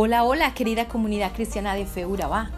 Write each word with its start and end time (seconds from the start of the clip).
Hola, 0.00 0.22
hola, 0.22 0.54
querida 0.54 0.86
comunidad 0.86 1.32
cristiana 1.32 1.74
de 1.74 1.84
Fe 1.84 2.06
Urabá. 2.06 2.52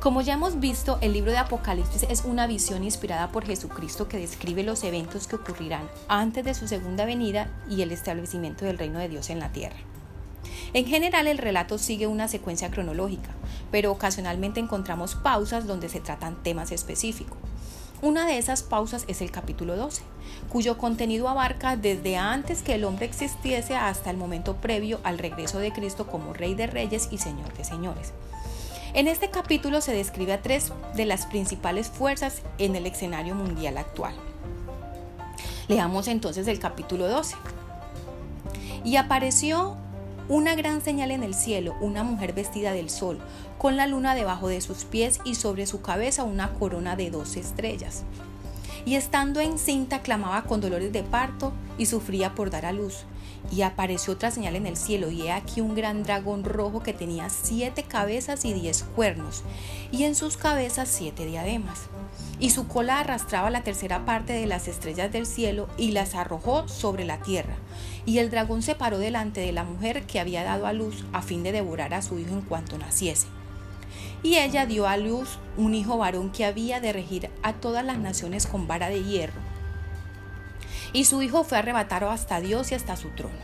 Como 0.00 0.20
ya 0.20 0.34
hemos 0.34 0.58
visto, 0.58 0.98
el 1.00 1.12
libro 1.12 1.30
de 1.30 1.38
Apocalipsis 1.38 2.02
es 2.10 2.24
una 2.24 2.48
visión 2.48 2.82
inspirada 2.82 3.30
por 3.30 3.46
Jesucristo 3.46 4.08
que 4.08 4.18
describe 4.18 4.64
los 4.64 4.82
eventos 4.82 5.28
que 5.28 5.36
ocurrirán 5.36 5.88
antes 6.08 6.44
de 6.44 6.54
su 6.54 6.66
segunda 6.66 7.04
venida 7.04 7.48
y 7.70 7.82
el 7.82 7.92
establecimiento 7.92 8.64
del 8.64 8.78
reino 8.78 8.98
de 8.98 9.08
Dios 9.08 9.30
en 9.30 9.38
la 9.38 9.52
tierra. 9.52 9.76
En 10.72 10.86
general 10.86 11.28
el 11.28 11.38
relato 11.38 11.78
sigue 11.78 12.08
una 12.08 12.26
secuencia 12.26 12.68
cronológica, 12.68 13.30
pero 13.70 13.92
ocasionalmente 13.92 14.58
encontramos 14.58 15.14
pausas 15.14 15.68
donde 15.68 15.88
se 15.88 16.00
tratan 16.00 16.42
temas 16.42 16.72
específicos. 16.72 17.38
Una 18.02 18.26
de 18.26 18.36
esas 18.36 18.62
pausas 18.62 19.04
es 19.08 19.22
el 19.22 19.30
capítulo 19.30 19.74
12, 19.74 20.02
cuyo 20.50 20.76
contenido 20.76 21.30
abarca 21.30 21.76
desde 21.76 22.18
antes 22.18 22.62
que 22.62 22.74
el 22.74 22.84
hombre 22.84 23.06
existiese 23.06 23.74
hasta 23.74 24.10
el 24.10 24.18
momento 24.18 24.56
previo 24.56 25.00
al 25.02 25.18
regreso 25.18 25.58
de 25.58 25.72
Cristo 25.72 26.06
como 26.06 26.34
Rey 26.34 26.54
de 26.54 26.66
Reyes 26.66 27.08
y 27.10 27.16
Señor 27.16 27.54
de 27.54 27.64
Señores. 27.64 28.12
En 28.92 29.08
este 29.08 29.30
capítulo 29.30 29.80
se 29.80 29.94
describe 29.94 30.34
a 30.34 30.42
tres 30.42 30.72
de 30.94 31.06
las 31.06 31.24
principales 31.26 31.88
fuerzas 31.88 32.42
en 32.58 32.76
el 32.76 32.86
escenario 32.86 33.34
mundial 33.34 33.78
actual. 33.78 34.14
Leamos 35.68 36.06
entonces 36.06 36.46
el 36.48 36.58
capítulo 36.58 37.08
12. 37.08 37.34
Y 38.84 38.96
apareció 38.96 39.76
una 40.28 40.54
gran 40.56 40.82
señal 40.82 41.10
en 41.10 41.22
el 41.22 41.34
cielo, 41.34 41.76
una 41.80 42.02
mujer 42.02 42.32
vestida 42.32 42.72
del 42.72 42.90
sol, 42.90 43.18
con 43.58 43.76
la 43.76 43.86
luna 43.86 44.14
debajo 44.14 44.48
de 44.48 44.60
sus 44.60 44.84
pies 44.84 45.20
y 45.24 45.36
sobre 45.36 45.66
su 45.66 45.82
cabeza 45.82 46.24
una 46.24 46.52
corona 46.54 46.96
de 46.96 47.10
dos 47.10 47.36
estrellas. 47.36 48.02
Y 48.84 48.96
estando 48.96 49.40
encinta 49.40 50.02
clamaba 50.02 50.42
con 50.42 50.60
dolores 50.60 50.92
de 50.92 51.02
parto 51.02 51.52
y 51.78 51.86
sufría 51.86 52.34
por 52.34 52.50
dar 52.50 52.66
a 52.66 52.72
luz. 52.72 53.04
Y 53.52 53.62
apareció 53.62 54.14
otra 54.14 54.30
señal 54.30 54.56
en 54.56 54.66
el 54.66 54.76
cielo, 54.76 55.10
y 55.10 55.22
he 55.22 55.32
aquí 55.32 55.60
un 55.60 55.74
gran 55.74 56.02
dragón 56.02 56.44
rojo 56.44 56.82
que 56.82 56.92
tenía 56.92 57.30
siete 57.30 57.82
cabezas 57.82 58.44
y 58.44 58.52
diez 58.52 58.84
cuernos, 58.96 59.42
y 59.92 60.04
en 60.04 60.14
sus 60.14 60.36
cabezas 60.36 60.88
siete 60.88 61.26
diademas. 61.26 61.82
Y 62.38 62.50
su 62.50 62.68
cola 62.68 63.00
arrastraba 63.00 63.50
la 63.50 63.62
tercera 63.62 64.04
parte 64.04 64.32
de 64.32 64.46
las 64.46 64.68
estrellas 64.68 65.10
del 65.12 65.26
cielo 65.26 65.68
y 65.78 65.92
las 65.92 66.14
arrojó 66.14 66.68
sobre 66.68 67.04
la 67.04 67.18
tierra 67.18 67.56
y 68.06 68.18
el 68.18 68.30
dragón 68.30 68.62
se 68.62 68.76
paró 68.76 68.98
delante 68.98 69.40
de 69.40 69.52
la 69.52 69.64
mujer 69.64 70.04
que 70.06 70.20
había 70.20 70.44
dado 70.44 70.66
a 70.66 70.72
luz 70.72 71.04
a 71.12 71.20
fin 71.22 71.42
de 71.42 71.52
devorar 71.52 71.92
a 71.92 72.02
su 72.02 72.18
hijo 72.18 72.32
en 72.32 72.42
cuanto 72.42 72.78
naciese. 72.78 73.26
Y 74.22 74.36
ella 74.36 74.64
dio 74.64 74.86
a 74.86 74.96
luz 74.96 75.38
un 75.56 75.74
hijo 75.74 75.98
varón 75.98 76.30
que 76.30 76.44
había 76.44 76.80
de 76.80 76.92
regir 76.92 77.30
a 77.42 77.52
todas 77.54 77.84
las 77.84 77.98
naciones 77.98 78.46
con 78.46 78.66
vara 78.66 78.88
de 78.88 79.02
hierro. 79.02 79.40
Y 80.96 81.04
su 81.04 81.20
hijo 81.20 81.44
fue 81.44 81.58
arrebatado 81.58 82.08
hasta 82.08 82.40
Dios 82.40 82.72
y 82.72 82.74
hasta 82.74 82.96
su 82.96 83.10
trono. 83.10 83.36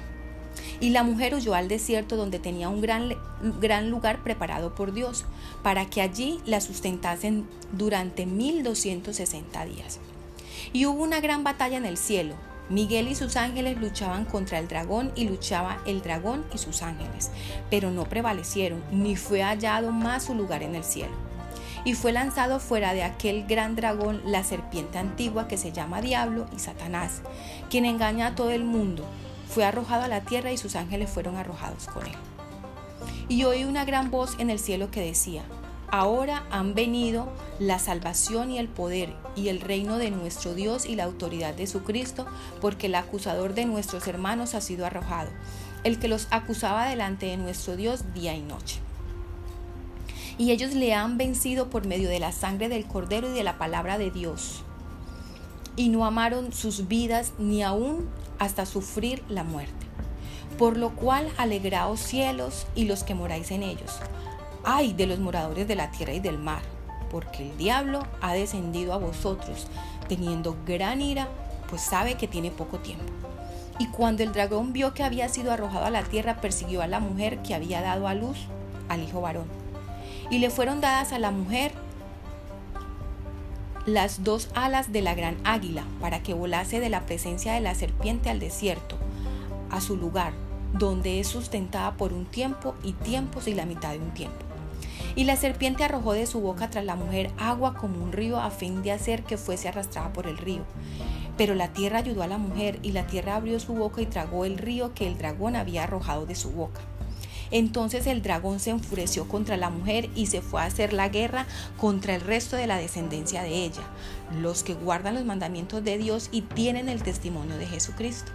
Y 0.81 0.89
la 0.89 1.03
mujer 1.03 1.35
huyó 1.35 1.53
al 1.53 1.69
desierto 1.69 2.17
donde 2.17 2.39
tenía 2.39 2.71
un 2.71 2.81
gran, 2.81 3.15
gran 3.61 3.91
lugar 3.91 4.23
preparado 4.23 4.75
por 4.75 4.95
Dios, 4.95 5.27
para 5.63 5.85
que 5.85 6.01
allí 6.01 6.41
la 6.47 6.63
sustentasen 6.63 7.47
durante 7.73 8.25
1260 8.25 9.67
días. 9.67 10.01
Y 10.73 10.87
hubo 10.87 11.03
una 11.03 11.21
gran 11.21 11.45
batalla 11.45 11.77
en 11.77 11.85
el 11.85 11.99
cielo, 11.99 12.37
Miguel 12.71 13.09
y 13.09 13.15
sus 13.15 13.37
ángeles 13.37 13.79
luchaban 13.79 14.25
contra 14.25 14.59
el 14.59 14.67
dragón 14.67 15.13
y 15.15 15.29
luchaba 15.29 15.83
el 15.85 16.01
dragón 16.01 16.47
y 16.55 16.59
sus 16.59 16.81
ángeles, 16.81 17.31
pero 17.69 17.91
no 17.91 18.05
prevalecieron, 18.05 18.83
ni 18.91 19.15
fue 19.15 19.43
hallado 19.43 19.93
más 19.93 20.25
su 20.25 20.35
lugar 20.35 20.63
en 20.63 20.75
el 20.75 20.85
cielo. 20.85 21.13
Y 21.85 21.95
fue 21.95 22.13
lanzado 22.13 22.61
fuera 22.61 22.95
de 22.95 23.03
aquel 23.03 23.47
gran 23.47 23.75
dragón 23.75 24.23
la 24.25 24.45
serpiente 24.45 24.99
antigua 24.99 25.49
que 25.49 25.57
se 25.57 25.73
llama 25.73 26.01
Diablo 26.01 26.47
y 26.55 26.61
Satanás, 26.61 27.23
quien 27.71 27.85
engaña 27.85 28.29
a 28.29 28.35
todo 28.35 28.51
el 28.51 28.65
mundo. 28.65 29.05
Fue 29.49 29.65
arrojado 29.65 30.05
a 30.05 30.09
la 30.09 30.21
tierra 30.21 30.53
y 30.53 30.57
sus 30.57 30.77
ángeles 30.77 31.11
fueron 31.11 31.37
arrojados 31.37 31.87
con 31.87 32.07
él. 32.07 32.15
Y 33.29 33.45
oí 33.45 33.65
una 33.65 33.85
gran 33.85 34.11
voz 34.11 34.37
en 34.39 34.51
el 34.51 34.59
cielo 34.59 34.91
que 34.91 35.01
decía, 35.01 35.43
Ahora 35.95 36.47
han 36.51 36.75
venido 36.75 37.31
la 37.59 37.79
salvación 37.79 38.51
y 38.51 38.59
el 38.59 38.67
poder 38.67 39.15
y 39.37 39.49
el 39.49 39.61
reino 39.61 39.99
de 39.99 40.11
nuestro 40.11 40.55
Dios 40.55 40.87
y 40.87 40.97
la 40.97 41.05
autoridad 41.05 41.53
de 41.53 41.67
su 41.67 41.83
Cristo, 41.83 42.27
porque 42.63 42.87
el 42.87 42.95
acusador 42.95 43.53
de 43.53 43.67
nuestros 43.67 44.07
hermanos 44.07 44.55
ha 44.55 44.63
sido 44.63 44.87
arrojado, 44.87 45.29
el 45.85 45.99
que 45.99 46.09
los 46.09 46.29
acusaba 46.31 46.89
delante 46.89 47.27
de 47.27 47.37
nuestro 47.37 47.77
Dios 47.77 48.15
día 48.15 48.35
y 48.35 48.41
noche. 48.41 48.81
Y 50.39 50.51
ellos 50.51 50.75
le 50.75 50.95
han 50.95 51.19
vencido 51.19 51.71
por 51.71 51.87
medio 51.87 52.09
de 52.09 52.21
la 52.21 52.33
sangre 52.33 52.69
del 52.69 52.87
Cordero 52.87 53.29
y 53.31 53.33
de 53.33 53.45
la 53.45 53.59
palabra 53.59 53.99
de 53.99 54.11
Dios. 54.11 54.63
Y 55.77 55.89
no 55.89 56.05
amaron 56.05 56.53
sus 56.53 56.89
vidas 56.89 57.33
ni 57.39 57.63
aún 57.63 58.09
hasta 58.39 58.67
sufrir 58.67 59.23
la 59.29 59.45
muerte. 59.45 59.87
Por 60.59 60.77
lo 60.77 60.91
cual 60.91 61.29
alegraos 61.39 62.01
cielos 62.01 62.67
y 62.75 62.85
los 62.85 63.05
que 63.05 63.15
moráis 63.15 63.51
en 63.51 63.63
ellos 63.63 64.01
ay 64.65 64.93
de 64.93 65.07
los 65.07 65.19
moradores 65.19 65.67
de 65.69 65.77
la 65.77 65.91
tierra 65.91 66.13
y 66.13 66.21
del 66.21 66.39
mar, 66.39 66.63
porque 67.11 67.51
el 67.51 67.57
diablo 67.57 68.07
ha 68.21 68.35
descendido 68.35 68.93
a 68.93 68.99
vosotros, 68.99 69.67
teniendo 70.09 70.57
gran 70.67 71.01
ira, 71.01 71.29
pues 71.69 71.83
sabe 71.83 72.15
que 72.15 72.29
tiene 72.29 72.51
poco 72.51 72.79
tiempo. 72.79 73.05
Y 73.79 73.87
cuando 73.89 74.23
el 74.23 74.33
dragón 74.33 74.73
vio 74.73 74.95
que 74.95 75.03
había 75.03 75.29
sido 75.29 75.53
arrojado 75.53 75.87
a 75.87 75.91
la 75.91 76.03
tierra, 76.03 76.41
persiguió 76.41 76.83
a 76.83 76.87
la 76.87 77.01
mujer 77.01 77.43
que 77.43 77.55
había 77.55 77.81
dado 77.81 78.07
a 78.07 78.15
luz 78.15 78.39
al 78.89 79.03
hijo 79.03 79.21
varón. 79.21 79.62
Y 80.31 80.39
le 80.39 80.51
fueron 80.51 80.81
dadas 80.81 81.13
a 81.13 81.19
la 81.19 81.31
mujer 81.31 81.73
las 83.87 84.23
dos 84.23 84.49
alas 84.55 84.93
de 84.93 85.03
la 85.03 85.15
gran 85.15 85.37
águila, 85.45 85.85
para 86.01 86.23
que 86.23 86.35
volase 86.35 86.79
de 86.79 86.89
la 86.89 87.05
presencia 87.05 87.53
de 87.53 87.61
la 87.61 87.75
serpiente 87.75 88.31
al 88.31 88.39
desierto, 88.39 88.97
a 89.71 89.81
su 89.81 89.97
lugar, 89.97 90.33
donde 90.73 91.19
es 91.19 91.27
sustentada 91.27 91.97
por 91.97 92.13
un 92.13 92.25
tiempo 92.25 92.75
y 92.85 92.93
tiempos 92.93 93.49
y 93.49 93.55
la 93.55 93.67
mitad 93.67 93.93
de 93.93 93.99
un 93.99 94.15
tiempo. 94.15 94.39
Y 95.15 95.25
la 95.25 95.37
serpiente 95.37 95.85
arrojó 95.85 96.13
de 96.13 96.27
su 96.27 96.41
boca 96.41 96.71
tras 96.71 96.85
la 96.85 96.97
mujer 96.97 97.31
agua 97.39 97.75
como 97.75 98.03
un 98.03 98.13
río 98.13 98.41
a 98.41 98.51
fin 98.51 98.83
de 98.83 98.93
hacer 98.93 99.25
que 99.25 99.37
fuese 99.37 99.69
arrastrada 99.69 100.13
por 100.13 100.27
el 100.27 100.39
río. 100.39 100.63
Pero 101.37 101.55
la 101.55 101.69
tierra 101.73 101.99
ayudó 101.99 102.23
a 102.23 102.29
la 102.29 102.39
mujer 102.39 102.79
y 102.83 102.93
la 102.93 103.07
tierra 103.07 103.37
abrió 103.37 103.59
su 103.59 103.75
boca 103.75 104.01
y 104.01 104.07
tragó 104.07 104.45
el 104.45 104.59
río 104.59 104.95
que 104.95 105.07
el 105.07 105.19
dragón 105.19 105.57
había 105.57 105.85
arrojado 105.85 106.25
de 106.25 106.35
su 106.35 106.51
boca. 106.53 106.81
Entonces 107.53 108.09
el 108.09 108.23
dragón 108.23 108.59
se 108.59 108.71
enfureció 108.71 109.29
contra 109.29 109.57
la 109.57 109.71
mujer 109.71 110.11
y 110.17 110.27
se 110.27 110.43
fue 110.43 110.61
a 110.61 110.65
hacer 110.65 110.93
la 110.93 111.09
guerra 111.09 111.47
contra 111.77 112.17
el 112.17 112.23
resto 112.23 112.57
de 112.57 112.67
la 112.67 112.79
descendencia 112.79 113.43
de 113.43 113.65
ella, 113.65 113.83
los 114.41 114.65
que 114.65 114.75
guardan 114.75 115.15
los 115.15 115.25
mandamientos 115.25 115.85
de 115.85 115.99
Dios 115.99 116.29
y 116.33 116.41
tienen 116.41 116.89
el 116.89 117.03
testimonio 117.03 117.57
de 117.59 117.67
Jesucristo. 117.67 118.33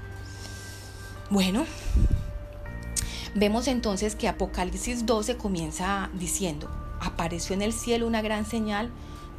Bueno, 1.29 1.65
Vemos 3.39 3.67
entonces 3.67 4.15
que 4.15 4.27
Apocalipsis 4.27 5.05
12 5.05 5.37
comienza 5.37 6.09
diciendo, 6.13 6.71
apareció 6.99 7.53
en 7.53 7.61
el 7.61 7.71
cielo 7.71 8.07
una 8.07 8.23
gran 8.23 8.47
señal 8.47 8.89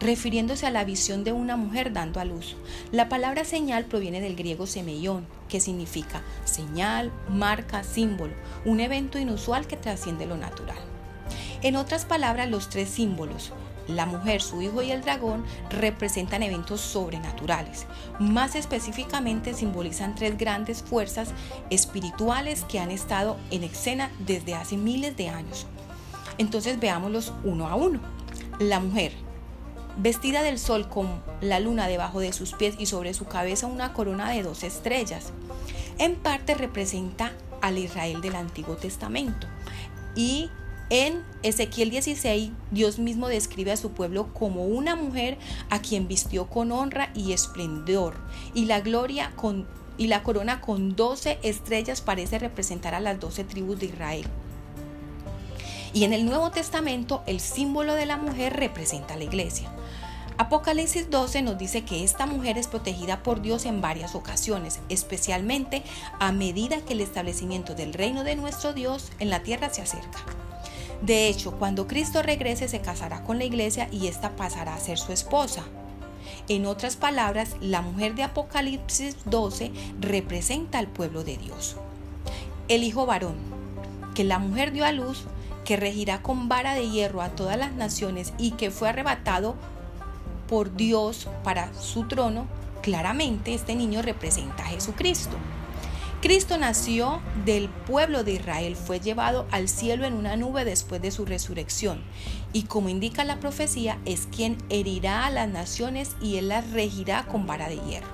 refiriéndose 0.00 0.66
a 0.66 0.70
la 0.70 0.84
visión 0.84 1.24
de 1.24 1.32
una 1.32 1.56
mujer 1.56 1.92
dando 1.92 2.20
a 2.20 2.24
luz. 2.24 2.56
La 2.92 3.08
palabra 3.08 3.44
señal 3.44 3.84
proviene 3.84 4.20
del 4.20 4.36
griego 4.36 4.66
semeión, 4.66 5.26
que 5.48 5.60
significa 5.60 6.22
señal, 6.44 7.12
marca, 7.28 7.82
símbolo, 7.82 8.34
un 8.64 8.80
evento 8.80 9.18
inusual 9.18 9.66
que 9.66 9.76
trasciende 9.76 10.26
lo 10.26 10.36
natural. 10.36 10.78
En 11.62 11.76
otras 11.76 12.04
palabras, 12.04 12.48
los 12.48 12.68
tres 12.68 12.88
símbolos, 12.88 13.52
la 13.88 14.04
mujer, 14.04 14.42
su 14.42 14.60
hijo 14.60 14.82
y 14.82 14.90
el 14.90 15.00
dragón 15.00 15.44
representan 15.70 16.42
eventos 16.42 16.80
sobrenaturales. 16.80 17.86
Más 18.18 18.54
específicamente 18.54 19.54
simbolizan 19.54 20.14
tres 20.14 20.36
grandes 20.36 20.82
fuerzas 20.82 21.30
espirituales 21.70 22.64
que 22.64 22.78
han 22.78 22.90
estado 22.90 23.38
en 23.50 23.64
escena 23.64 24.10
desde 24.20 24.54
hace 24.54 24.76
miles 24.76 25.16
de 25.16 25.30
años. 25.30 25.66
Entonces 26.36 26.78
veámoslos 26.78 27.32
uno 27.44 27.66
a 27.66 27.74
uno. 27.76 28.00
La 28.60 28.78
mujer, 28.78 29.12
vestida 29.98 30.42
del 30.42 30.58
sol 30.58 30.88
con 30.88 31.08
la 31.40 31.60
luna 31.60 31.88
debajo 31.88 32.20
de 32.20 32.32
sus 32.32 32.52
pies 32.52 32.76
y 32.78 32.86
sobre 32.86 33.14
su 33.14 33.26
cabeza 33.26 33.66
una 33.66 33.92
corona 33.92 34.30
de 34.30 34.42
dos 34.42 34.62
estrellas, 34.62 35.32
en 35.98 36.14
parte 36.14 36.54
representa 36.54 37.32
al 37.60 37.78
Israel 37.78 38.20
del 38.20 38.36
Antiguo 38.36 38.76
Testamento. 38.76 39.46
Y 40.14 40.50
en 40.90 41.22
Ezequiel 41.42 41.90
16, 41.90 42.50
Dios 42.70 42.98
mismo 42.98 43.28
describe 43.28 43.72
a 43.72 43.76
su 43.76 43.90
pueblo 43.90 44.32
como 44.32 44.64
una 44.64 44.96
mujer 44.96 45.36
a 45.68 45.80
quien 45.80 46.08
vistió 46.08 46.46
con 46.46 46.72
honra 46.72 47.10
y 47.14 47.32
esplendor, 47.32 48.14
y 48.54 48.64
la 48.64 48.80
gloria 48.80 49.32
con, 49.36 49.66
y 49.98 50.06
la 50.06 50.22
corona 50.22 50.60
con 50.60 50.96
doce 50.96 51.38
estrellas 51.42 52.00
parece 52.00 52.38
representar 52.38 52.94
a 52.94 53.00
las 53.00 53.20
doce 53.20 53.44
tribus 53.44 53.80
de 53.80 53.86
Israel. 53.86 54.26
Y 55.92 56.04
en 56.04 56.12
el 56.12 56.26
Nuevo 56.26 56.50
Testamento, 56.50 57.22
el 57.26 57.40
símbolo 57.40 57.94
de 57.94 58.06
la 58.06 58.16
mujer 58.16 58.54
representa 58.54 59.14
a 59.14 59.16
la 59.16 59.24
iglesia. 59.24 59.70
Apocalipsis 60.36 61.10
12 61.10 61.42
nos 61.42 61.58
dice 61.58 61.82
que 61.84 62.04
esta 62.04 62.24
mujer 62.26 62.58
es 62.58 62.68
protegida 62.68 63.24
por 63.24 63.42
Dios 63.42 63.64
en 63.64 63.80
varias 63.80 64.14
ocasiones, 64.14 64.78
especialmente 64.88 65.82
a 66.20 66.30
medida 66.30 66.80
que 66.80 66.92
el 66.92 67.00
establecimiento 67.00 67.74
del 67.74 67.92
reino 67.92 68.22
de 68.22 68.36
nuestro 68.36 68.72
Dios 68.72 69.10
en 69.18 69.30
la 69.30 69.42
tierra 69.42 69.68
se 69.70 69.82
acerca. 69.82 70.20
De 71.02 71.26
hecho, 71.26 71.52
cuando 71.58 71.88
Cristo 71.88 72.22
regrese 72.22 72.68
se 72.68 72.80
casará 72.80 73.24
con 73.24 73.38
la 73.38 73.44
iglesia 73.44 73.88
y 73.90 74.06
ésta 74.06 74.36
pasará 74.36 74.74
a 74.74 74.80
ser 74.80 74.98
su 74.98 75.12
esposa. 75.12 75.64
En 76.48 76.66
otras 76.66 76.96
palabras, 76.96 77.56
la 77.60 77.82
mujer 77.82 78.14
de 78.14 78.22
Apocalipsis 78.22 79.16
12 79.24 79.72
representa 80.00 80.78
al 80.78 80.86
pueblo 80.86 81.24
de 81.24 81.36
Dios. 81.36 81.76
El 82.68 82.84
hijo 82.84 83.06
varón, 83.06 83.36
que 84.14 84.22
la 84.22 84.38
mujer 84.38 84.72
dio 84.72 84.84
a 84.84 84.92
luz, 84.92 85.24
que 85.68 85.76
regirá 85.76 86.22
con 86.22 86.48
vara 86.48 86.72
de 86.72 86.88
hierro 86.88 87.20
a 87.20 87.28
todas 87.28 87.58
las 87.58 87.74
naciones 87.74 88.32
y 88.38 88.52
que 88.52 88.70
fue 88.70 88.88
arrebatado 88.88 89.54
por 90.48 90.74
Dios 90.74 91.28
para 91.44 91.74
su 91.74 92.08
trono, 92.08 92.46
claramente 92.80 93.52
este 93.52 93.74
niño 93.74 94.00
representa 94.00 94.62
a 94.62 94.68
Jesucristo. 94.68 95.36
Cristo 96.22 96.56
nació 96.56 97.20
del 97.44 97.68
pueblo 97.68 98.24
de 98.24 98.32
Israel, 98.32 98.76
fue 98.76 98.98
llevado 98.98 99.46
al 99.50 99.68
cielo 99.68 100.06
en 100.06 100.14
una 100.14 100.36
nube 100.36 100.64
después 100.64 101.02
de 101.02 101.10
su 101.10 101.26
resurrección 101.26 102.02
y 102.54 102.62
como 102.62 102.88
indica 102.88 103.22
la 103.24 103.38
profecía 103.38 103.98
es 104.06 104.26
quien 104.34 104.56
herirá 104.70 105.26
a 105.26 105.30
las 105.30 105.50
naciones 105.50 106.16
y 106.22 106.38
él 106.38 106.48
las 106.48 106.70
regirá 106.70 107.26
con 107.26 107.46
vara 107.46 107.68
de 107.68 107.76
hierro. 107.76 108.08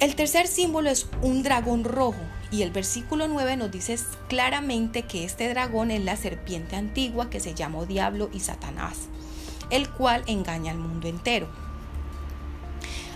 El 0.00 0.16
tercer 0.16 0.48
símbolo 0.48 0.90
es 0.90 1.08
un 1.22 1.42
dragón 1.42 1.82
rojo 1.82 2.20
y 2.54 2.62
el 2.62 2.70
versículo 2.70 3.26
9 3.26 3.56
nos 3.56 3.72
dice 3.72 3.98
claramente 4.28 5.02
que 5.02 5.24
este 5.24 5.48
dragón 5.48 5.90
es 5.90 6.04
la 6.04 6.14
serpiente 6.14 6.76
antigua 6.76 7.28
que 7.28 7.40
se 7.40 7.52
llamó 7.52 7.84
Diablo 7.84 8.30
y 8.32 8.38
Satanás, 8.38 9.08
el 9.70 9.90
cual 9.90 10.22
engaña 10.28 10.70
al 10.70 10.78
mundo 10.78 11.08
entero. 11.08 11.48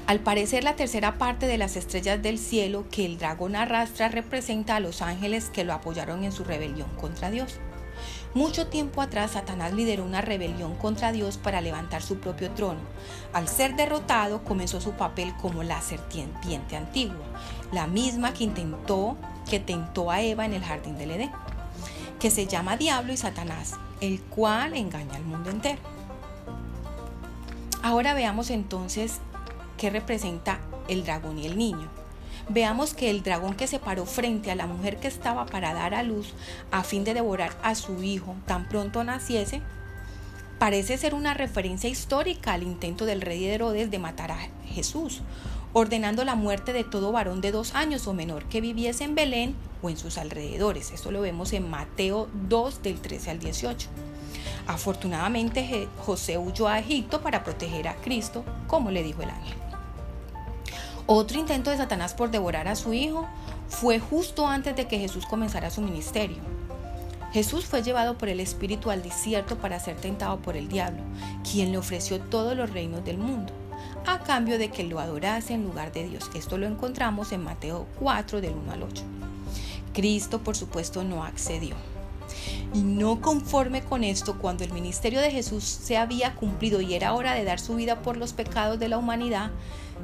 Al 0.08 0.18
parecer 0.18 0.64
la 0.64 0.74
tercera 0.74 1.18
parte 1.18 1.46
de 1.46 1.56
las 1.56 1.76
estrellas 1.76 2.20
del 2.20 2.36
cielo 2.36 2.86
que 2.90 3.06
el 3.06 3.16
dragón 3.16 3.54
arrastra 3.54 4.08
representa 4.08 4.74
a 4.74 4.80
los 4.80 5.02
ángeles 5.02 5.50
que 5.50 5.62
lo 5.62 5.72
apoyaron 5.72 6.24
en 6.24 6.32
su 6.32 6.42
rebelión 6.42 6.88
contra 6.96 7.30
Dios. 7.30 7.60
Mucho 8.34 8.66
tiempo 8.66 9.00
atrás 9.00 9.32
Satanás 9.32 9.72
lideró 9.72 10.04
una 10.04 10.20
rebelión 10.20 10.74
contra 10.76 11.12
Dios 11.12 11.38
para 11.38 11.60
levantar 11.60 12.02
su 12.02 12.18
propio 12.18 12.50
trono. 12.50 12.80
Al 13.32 13.48
ser 13.48 13.74
derrotado 13.76 14.44
comenzó 14.44 14.80
su 14.80 14.92
papel 14.92 15.34
como 15.40 15.62
la 15.62 15.80
serpiente 15.80 16.76
antigua, 16.76 17.24
la 17.72 17.86
misma 17.86 18.32
que 18.34 18.44
intentó, 18.44 19.16
que 19.48 19.60
tentó 19.60 20.10
a 20.10 20.20
Eva 20.20 20.44
en 20.44 20.54
el 20.54 20.62
jardín 20.62 20.98
del 20.98 21.12
Edén, 21.12 21.32
que 22.20 22.30
se 22.30 22.46
llama 22.46 22.76
Diablo 22.76 23.12
y 23.12 23.16
Satanás, 23.16 23.74
el 24.00 24.20
cual 24.20 24.76
engaña 24.76 25.16
al 25.16 25.24
mundo 25.24 25.50
entero. 25.50 25.80
Ahora 27.82 28.12
veamos 28.12 28.50
entonces 28.50 29.20
¿Qué 29.78 29.90
representa 29.90 30.58
el 30.88 31.04
dragón 31.04 31.38
y 31.38 31.46
el 31.46 31.56
niño. 31.56 31.88
Veamos 32.50 32.94
que 32.94 33.10
el 33.10 33.22
dragón 33.22 33.54
que 33.54 33.66
se 33.66 33.78
paró 33.78 34.06
frente 34.06 34.50
a 34.50 34.54
la 34.54 34.66
mujer 34.66 34.96
que 34.96 35.08
estaba 35.08 35.44
para 35.44 35.74
dar 35.74 35.94
a 35.94 36.02
luz 36.02 36.32
a 36.70 36.82
fin 36.82 37.04
de 37.04 37.12
devorar 37.12 37.52
a 37.62 37.74
su 37.74 38.02
hijo 38.02 38.34
tan 38.46 38.66
pronto 38.68 39.04
naciese, 39.04 39.60
parece 40.58 40.96
ser 40.96 41.14
una 41.14 41.34
referencia 41.34 41.90
histórica 41.90 42.54
al 42.54 42.62
intento 42.62 43.04
del 43.04 43.20
rey 43.20 43.44
Herodes 43.44 43.90
de 43.90 43.98
matar 43.98 44.32
a 44.32 44.38
Jesús, 44.64 45.20
ordenando 45.74 46.24
la 46.24 46.36
muerte 46.36 46.72
de 46.72 46.84
todo 46.84 47.12
varón 47.12 47.42
de 47.42 47.52
dos 47.52 47.74
años 47.74 48.06
o 48.06 48.14
menor 48.14 48.44
que 48.46 48.62
viviese 48.62 49.04
en 49.04 49.14
Belén 49.14 49.54
o 49.82 49.90
en 49.90 49.98
sus 49.98 50.16
alrededores. 50.16 50.90
Esto 50.90 51.10
lo 51.10 51.20
vemos 51.20 51.52
en 51.52 51.68
Mateo 51.68 52.28
2 52.48 52.82
del 52.82 53.00
13 53.00 53.30
al 53.30 53.38
18. 53.40 53.88
Afortunadamente 54.66 55.86
José 55.98 56.38
huyó 56.38 56.66
a 56.66 56.78
Egipto 56.78 57.20
para 57.20 57.44
proteger 57.44 57.88
a 57.88 57.96
Cristo, 57.96 58.42
como 58.66 58.90
le 58.90 59.02
dijo 59.02 59.22
el 59.22 59.30
ángel. 59.30 59.67
Otro 61.10 61.38
intento 61.38 61.70
de 61.70 61.78
Satanás 61.78 62.12
por 62.12 62.30
devorar 62.30 62.68
a 62.68 62.76
su 62.76 62.92
hijo 62.92 63.26
fue 63.66 63.98
justo 63.98 64.46
antes 64.46 64.76
de 64.76 64.86
que 64.86 64.98
Jesús 64.98 65.24
comenzara 65.24 65.70
su 65.70 65.80
ministerio. 65.80 66.36
Jesús 67.32 67.64
fue 67.64 67.82
llevado 67.82 68.18
por 68.18 68.28
el 68.28 68.40
Espíritu 68.40 68.90
al 68.90 69.02
desierto 69.02 69.56
para 69.56 69.80
ser 69.80 69.96
tentado 69.96 70.36
por 70.40 70.54
el 70.54 70.68
diablo, 70.68 71.00
quien 71.50 71.72
le 71.72 71.78
ofreció 71.78 72.20
todos 72.20 72.54
los 72.54 72.68
reinos 72.68 73.06
del 73.06 73.16
mundo, 73.16 73.54
a 74.06 74.18
cambio 74.18 74.58
de 74.58 74.70
que 74.70 74.84
lo 74.84 75.00
adorase 75.00 75.54
en 75.54 75.64
lugar 75.64 75.92
de 75.92 76.06
Dios. 76.06 76.30
Esto 76.34 76.58
lo 76.58 76.66
encontramos 76.66 77.32
en 77.32 77.42
Mateo 77.42 77.86
4 78.00 78.42
del 78.42 78.52
1 78.52 78.72
al 78.72 78.82
8. 78.82 79.02
Cristo, 79.94 80.40
por 80.40 80.56
supuesto, 80.56 81.04
no 81.04 81.24
accedió. 81.24 81.74
Y 82.74 82.82
no 82.82 83.22
conforme 83.22 83.80
con 83.80 84.04
esto, 84.04 84.38
cuando 84.38 84.62
el 84.62 84.74
ministerio 84.74 85.22
de 85.22 85.30
Jesús 85.30 85.64
se 85.64 85.96
había 85.96 86.34
cumplido 86.34 86.82
y 86.82 86.92
era 86.92 87.14
hora 87.14 87.32
de 87.32 87.44
dar 87.44 87.60
su 87.60 87.76
vida 87.76 88.02
por 88.02 88.18
los 88.18 88.34
pecados 88.34 88.78
de 88.78 88.88
la 88.88 88.98
humanidad, 88.98 89.50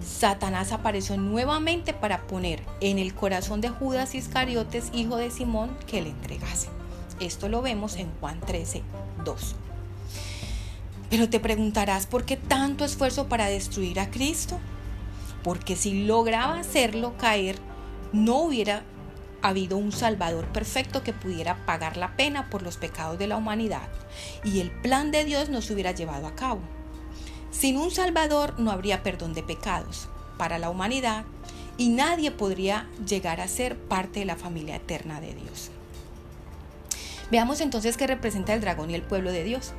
Satanás 0.02 0.72
apareció 0.72 1.16
nuevamente 1.16 1.92
para 1.92 2.26
poner 2.26 2.62
en 2.80 2.98
el 2.98 3.14
corazón 3.14 3.60
de 3.60 3.68
Judas 3.68 4.14
Iscariotes, 4.14 4.90
hijo 4.92 5.16
de 5.16 5.30
Simón, 5.30 5.76
que 5.86 6.02
le 6.02 6.10
entregase. 6.10 6.68
Esto 7.20 7.48
lo 7.48 7.62
vemos 7.62 7.96
en 7.96 8.10
Juan 8.20 8.40
13, 8.40 8.82
2. 9.24 9.56
Pero 11.10 11.28
te 11.28 11.40
preguntarás 11.40 12.06
por 12.06 12.24
qué 12.24 12.36
tanto 12.36 12.84
esfuerzo 12.84 13.28
para 13.28 13.46
destruir 13.46 14.00
a 14.00 14.10
Cristo. 14.10 14.58
Porque 15.42 15.76
si 15.76 16.04
lograba 16.04 16.58
hacerlo 16.58 17.16
caer, 17.18 17.56
no 18.12 18.38
hubiera 18.38 18.82
habido 19.42 19.76
un 19.76 19.92
Salvador 19.92 20.46
perfecto 20.46 21.02
que 21.02 21.12
pudiera 21.12 21.66
pagar 21.66 21.98
la 21.98 22.16
pena 22.16 22.48
por 22.48 22.62
los 22.62 22.78
pecados 22.78 23.18
de 23.18 23.26
la 23.26 23.36
humanidad 23.36 23.88
y 24.42 24.60
el 24.60 24.70
plan 24.70 25.10
de 25.10 25.24
Dios 25.24 25.50
no 25.50 25.60
se 25.60 25.74
hubiera 25.74 25.92
llevado 25.92 26.26
a 26.26 26.34
cabo. 26.34 26.60
Sin 27.54 27.76
un 27.78 27.92
Salvador 27.92 28.58
no 28.58 28.72
habría 28.72 29.04
perdón 29.04 29.32
de 29.32 29.44
pecados 29.44 30.08
para 30.36 30.58
la 30.58 30.70
humanidad 30.70 31.24
y 31.78 31.88
nadie 31.88 32.32
podría 32.32 32.88
llegar 33.06 33.40
a 33.40 33.46
ser 33.46 33.78
parte 33.78 34.20
de 34.20 34.26
la 34.26 34.34
familia 34.34 34.76
eterna 34.76 35.20
de 35.20 35.34
Dios. 35.34 35.70
Veamos 37.30 37.60
entonces 37.60 37.96
qué 37.96 38.08
representa 38.08 38.54
el 38.54 38.60
dragón 38.60 38.90
y 38.90 38.94
el 38.94 39.02
pueblo 39.02 39.30
de 39.30 39.44
Dios. 39.44 39.72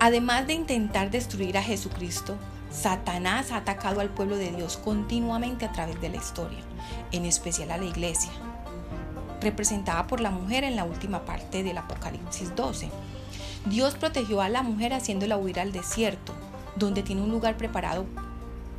Además 0.00 0.48
de 0.48 0.54
intentar 0.54 1.12
destruir 1.12 1.56
a 1.56 1.62
Jesucristo, 1.62 2.36
Satanás 2.72 3.52
ha 3.52 3.58
atacado 3.58 4.00
al 4.00 4.10
pueblo 4.10 4.36
de 4.36 4.50
Dios 4.50 4.78
continuamente 4.78 5.66
a 5.66 5.72
través 5.72 6.00
de 6.00 6.08
la 6.08 6.16
historia, 6.16 6.64
en 7.12 7.26
especial 7.26 7.70
a 7.70 7.78
la 7.78 7.84
iglesia, 7.84 8.32
representada 9.40 10.08
por 10.08 10.20
la 10.20 10.30
mujer 10.30 10.64
en 10.64 10.74
la 10.74 10.84
última 10.84 11.24
parte 11.24 11.62
del 11.62 11.78
Apocalipsis 11.78 12.54
12 12.56 12.90
Dios 13.66 13.94
protegió 13.94 14.40
a 14.40 14.48
la 14.48 14.62
mujer 14.62 14.92
haciéndola 14.92 15.36
huir 15.36 15.60
al 15.60 15.72
desierto, 15.72 16.32
donde 16.76 17.02
tiene 17.02 17.22
un 17.22 17.30
lugar 17.30 17.56
preparado 17.56 18.06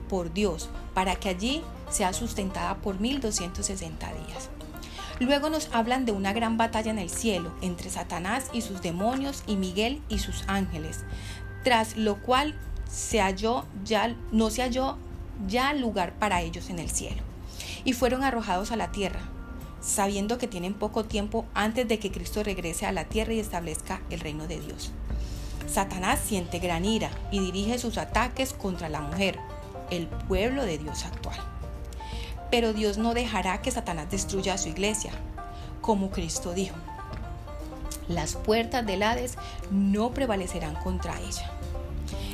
por 0.10 0.34
Dios 0.34 0.70
para 0.94 1.16
que 1.16 1.30
allí 1.30 1.64
sea 1.90 2.14
sustentada 2.14 2.76
por 2.76 3.00
1260 3.00 4.08
días. 4.14 4.50
Luego 5.20 5.50
nos 5.50 5.70
hablan 5.72 6.06
de 6.06 6.12
una 6.12 6.34
gran 6.34 6.58
batalla 6.58 6.92
en 6.92 7.00
el 7.00 7.10
cielo 7.10 7.54
entre 7.62 7.90
Satanás 7.90 8.50
y 8.52 8.62
sus 8.62 8.82
demonios 8.82 9.44
y 9.48 9.56
Miguel 9.56 10.02
y 10.10 10.20
sus 10.20 10.44
ángeles, 10.48 11.06
tras 11.64 11.96
lo 11.96 12.22
cual 12.22 12.60
se 12.90 13.22
halló 13.22 13.66
ya, 13.86 14.16
no 14.32 14.50
se 14.50 14.64
halló 14.64 14.98
ya 15.48 15.74
lugar 15.74 16.14
para 16.14 16.42
ellos 16.42 16.70
en 16.70 16.80
el 16.80 16.90
cielo, 16.90 17.22
y 17.86 17.94
fueron 17.94 18.24
arrojados 18.24 18.72
a 18.72 18.76
la 18.76 18.92
tierra, 18.92 19.22
sabiendo 19.84 20.38
que 20.38 20.48
tienen 20.48 20.74
poco 20.74 21.04
tiempo 21.04 21.46
antes 21.54 21.88
de 21.88 22.00
que 22.00 22.12
Cristo 22.12 22.42
regrese 22.42 22.86
a 22.86 22.92
la 22.92 23.06
tierra 23.06 23.34
y 23.34 23.40
establezca 23.40 24.02
el 24.10 24.22
reino 24.22 24.48
de 24.48 24.60
Dios. 24.60 24.92
Satanás 25.68 26.20
siente 26.24 26.60
gran 26.60 26.86
ira 26.86 27.10
y 27.32 27.40
dirige 27.40 27.78
sus 27.78 27.98
ataques 27.98 28.54
contra 28.54 28.90
la 28.90 29.02
mujer, 29.02 29.40
el 29.90 30.08
pueblo 30.08 30.66
de 30.66 30.78
Dios 30.78 31.06
actual. 31.06 31.38
Pero 32.50 32.74
Dios 32.74 32.98
no 32.98 33.14
dejará 33.14 33.62
que 33.62 33.72
Satanás 33.72 34.10
destruya 34.10 34.54
a 34.54 34.58
su 34.58 34.70
iglesia, 34.70 35.12
como 35.82 36.12
Cristo 36.12 36.54
dijo. 36.54 36.76
Las 38.08 38.36
puertas 38.36 38.86
del 38.86 39.04
Hades 39.04 39.38
no 39.72 40.14
prevalecerán 40.14 40.76
contra 40.76 41.20
ella. 41.20 41.52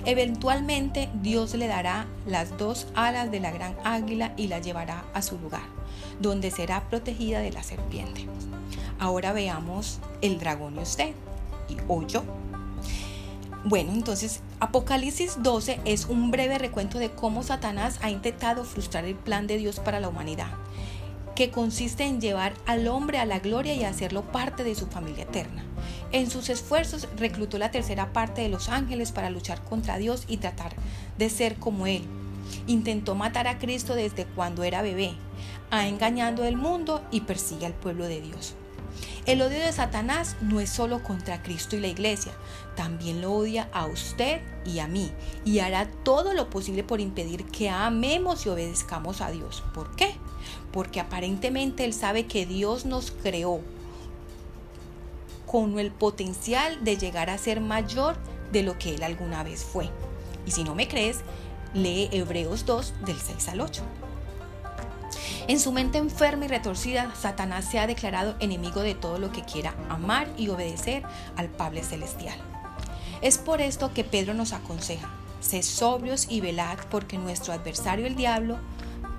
Eventualmente 0.06 1.10
Dios 1.22 1.54
le 1.56 1.68
dará 1.68 2.08
las 2.26 2.58
dos 2.58 2.88
alas 2.96 3.32
de 3.32 3.40
la 3.40 3.52
gran 3.52 3.76
águila 3.84 4.34
y 4.38 4.48
la 4.48 4.60
llevará 4.60 5.06
a 5.14 5.22
su 5.22 5.38
lugar, 5.38 5.64
donde 6.20 6.52
será 6.52 6.90
protegida 6.90 7.40
de 7.40 7.52
la 7.52 7.64
serpiente. 7.64 8.28
Ahora 9.00 9.34
veamos 9.34 10.00
el 10.22 10.40
dragón 10.40 10.76
y 10.76 10.80
usted, 10.80 11.14
y 11.70 11.78
o 11.88 12.06
yo. 12.06 12.24
Bueno, 13.66 13.92
entonces 13.92 14.42
Apocalipsis 14.62 15.44
12 15.44 15.82
es 15.84 16.06
un 16.06 16.32
breve 16.32 16.58
recuento 16.58 16.98
de 16.98 17.12
cómo 17.12 17.44
Satanás 17.44 18.00
ha 18.02 18.10
intentado 18.10 18.64
frustrar 18.64 19.06
el 19.06 19.16
plan 19.16 19.48
de 19.48 19.58
Dios 19.58 19.80
para 19.80 20.00
la 20.00 20.08
humanidad, 20.08 20.48
que 21.36 21.52
consiste 21.52 22.06
en 22.06 22.22
llevar 22.22 22.54
al 22.66 22.88
hombre 22.88 23.20
a 23.20 23.26
la 23.26 23.40
gloria 23.40 23.74
y 23.74 23.84
hacerlo 23.84 24.24
parte 24.24 24.64
de 24.64 24.76
su 24.76 24.88
familia 24.88 25.24
eterna. 25.24 25.64
En 26.12 26.30
sus 26.30 26.50
esfuerzos 26.50 27.08
reclutó 27.18 27.58
la 27.58 27.72
tercera 27.72 28.12
parte 28.14 28.42
de 28.42 28.50
los 28.50 28.70
ángeles 28.70 29.12
para 29.12 29.30
luchar 29.30 29.62
contra 29.62 29.98
Dios 29.98 30.24
y 30.28 30.38
tratar 30.38 30.74
de 31.18 31.30
ser 31.30 31.56
como 31.56 31.86
Él. 31.86 32.04
Intentó 32.68 33.16
matar 33.16 33.48
a 33.48 33.60
Cristo 33.60 33.96
desde 33.96 34.26
cuando 34.26 34.64
era 34.64 34.82
bebé, 34.82 35.14
ha 35.72 35.88
engañado 35.88 36.46
el 36.46 36.58
mundo 36.58 37.02
y 37.12 37.22
persigue 37.22 37.66
al 37.66 37.74
pueblo 37.74 38.06
de 38.06 38.22
Dios. 38.22 38.56
El 39.26 39.42
odio 39.42 39.60
de 39.60 39.72
Satanás 39.72 40.36
no 40.42 40.60
es 40.60 40.70
solo 40.70 41.04
contra 41.04 41.44
Cristo 41.44 41.76
y 41.76 41.80
la 41.80 41.88
iglesia, 41.88 42.32
también 42.76 43.22
lo 43.22 43.34
odia 43.34 43.70
a 43.74 43.86
usted 43.86 44.42
y 44.66 44.80
a 44.80 44.88
mí 44.88 45.12
y 45.46 45.60
hará 45.60 45.92
todo 46.04 46.34
lo 46.34 46.50
posible 46.50 46.84
por 46.84 47.00
impedir 47.00 47.46
que 47.46 47.70
amemos 47.70 48.46
y 48.46 48.50
obedezcamos 48.50 49.22
a 49.22 49.30
Dios. 49.30 49.64
¿Por 49.74 49.96
qué? 49.96 50.16
Porque 50.72 51.00
aparentemente 51.00 51.86
Él 51.86 51.94
sabe 51.94 52.26
que 52.26 52.46
Dios 52.46 52.86
nos 52.86 53.12
creó 53.12 53.62
con 55.46 55.80
el 55.80 55.92
potencial 55.92 56.84
de 56.84 56.98
llegar 56.98 57.30
a 57.30 57.38
ser 57.38 57.62
mayor 57.62 58.16
de 58.52 58.64
lo 58.64 58.78
que 58.80 58.96
Él 58.96 59.04
alguna 59.04 59.44
vez 59.44 59.64
fue. 59.64 59.90
Y 60.46 60.52
si 60.52 60.64
no 60.64 60.74
me 60.74 60.88
crees, 60.88 61.20
lee 61.74 62.10
Hebreos 62.12 62.66
2 62.66 62.94
del 63.06 63.20
6 63.20 63.50
al 63.50 63.62
8. 63.62 63.84
En 65.48 65.60
su 65.60 65.72
mente 65.72 65.98
enferma 65.98 66.46
y 66.46 66.48
retorcida, 66.48 67.14
Satanás 67.16 67.66
se 67.70 67.80
ha 67.80 67.88
declarado 67.88 68.36
enemigo 68.40 68.82
de 68.82 68.94
todo 68.94 69.18
lo 69.18 69.32
que 69.32 69.44
quiera 69.44 69.74
amar 69.90 70.28
y 70.38 70.50
obedecer 70.50 71.04
al 71.36 71.50
Padre 71.50 71.84
Celestial. 71.84 72.38
Es 73.22 73.38
por 73.38 73.60
esto 73.60 73.94
que 73.94 74.04
Pedro 74.04 74.34
nos 74.34 74.54
aconseja, 74.54 75.10
sé 75.42 75.64
sobrios 75.64 76.28
y 76.30 76.42
velad 76.42 76.78
porque 76.92 77.18
nuestro 77.18 77.54
adversario 77.54 78.06
el 78.06 78.16
diablo 78.16 78.58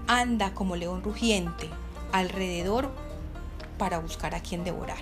anda 0.06 0.54
como 0.54 0.76
león 0.76 1.02
rugiente 1.02 1.68
alrededor 2.12 2.90
para 3.76 3.98
buscar 3.98 4.34
a 4.34 4.40
quien 4.40 4.64
devorar. 4.64 4.98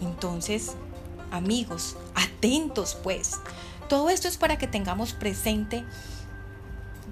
Entonces, 0.00 0.76
amigos, 1.30 1.96
atentos 2.14 2.96
pues. 3.02 3.40
Todo 3.88 4.10
esto 4.10 4.28
es 4.28 4.36
para 4.36 4.58
que 4.58 4.66
tengamos 4.66 5.12
presente 5.12 5.84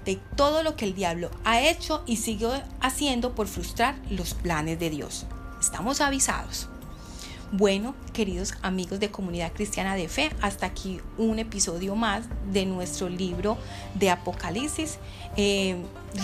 de 0.05 0.17
todo 0.37 0.63
lo 0.63 0.77
que 0.77 0.85
el 0.85 0.95
diablo 0.95 1.31
ha 1.45 1.61
hecho 1.61 2.03
y 2.07 2.17
sigue 2.17 2.63
haciendo 2.81 3.35
por 3.35 3.49
frustrar 3.49 3.97
los 4.11 4.35
planes 4.35 4.79
de 4.79 4.91
Dios. 4.91 5.27
Estamos 5.61 6.01
avisados. 6.01 6.69
Bueno, 7.57 7.95
queridos 8.13 8.53
amigos 8.63 8.99
de 8.99 9.13
Comunidad 9.13 9.53
Cristiana 9.53 9.95
de 9.95 10.09
Fe, 10.09 10.29
hasta 10.41 10.67
aquí 10.67 11.01
un 11.19 11.39
episodio 11.39 11.95
más 11.95 12.25
de 12.51 12.67
nuestro 12.67 13.09
libro 13.09 13.57
de 13.95 14.11
Apocalipsis. 14.11 14.99
Eh, 15.37 15.77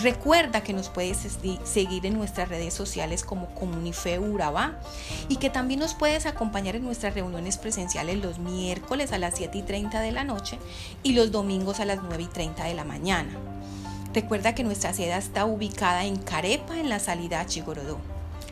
recuerda 0.03 0.61
que 0.61 0.73
nos 0.73 0.89
puedes 0.89 1.19
seguir 1.63 2.05
en 2.05 2.15
nuestras 2.15 2.49
redes 2.49 2.73
sociales 2.73 3.23
como 3.23 3.55
Comunife 3.55 4.19
Urabá 4.19 4.77
y 5.29 5.37
que 5.37 5.49
también 5.49 5.79
nos 5.79 5.93
puedes 5.93 6.25
acompañar 6.25 6.75
en 6.75 6.83
nuestras 6.83 7.13
reuniones 7.13 7.57
presenciales 7.57 8.17
los 8.17 8.37
miércoles 8.37 9.13
a 9.13 9.17
las 9.17 9.37
7 9.37 9.57
y 9.57 9.61
30 9.61 10.01
de 10.01 10.11
la 10.11 10.25
noche 10.25 10.59
y 11.01 11.13
los 11.13 11.31
domingos 11.31 11.79
a 11.79 11.85
las 11.85 12.03
9 12.03 12.23
y 12.23 12.27
30 12.27 12.65
de 12.65 12.73
la 12.73 12.83
mañana. 12.83 13.31
Recuerda 14.13 14.53
que 14.53 14.65
nuestra 14.65 14.93
sede 14.93 15.15
está 15.15 15.45
ubicada 15.45 16.03
en 16.03 16.17
Carepa, 16.17 16.77
en 16.77 16.89
la 16.89 16.99
salida 16.99 17.45
Chigorodó. 17.45 18.10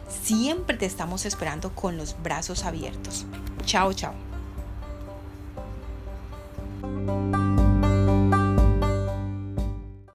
Siempre 0.10 0.78
te 0.78 0.86
estamos 0.86 1.26
esperando 1.26 1.74
con 1.76 1.98
los 1.98 2.16
brazos 2.22 2.66
abiertos. 2.66 3.26
Chao, 3.66 3.94
chao. 3.94 4.14